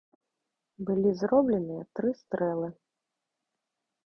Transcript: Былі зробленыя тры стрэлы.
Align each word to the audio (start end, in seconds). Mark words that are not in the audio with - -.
Былі 0.87 1.11
зробленыя 1.21 1.83
тры 2.01 2.09
стрэлы. 2.23 2.69